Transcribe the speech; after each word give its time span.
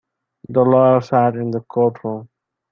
The 0.49 0.61
lawyer 0.61 0.99
sat 1.01 1.35
in 1.35 1.51
the 1.51 1.59
courtroom. 1.61 2.27